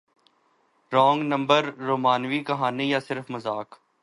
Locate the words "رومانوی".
1.79-2.43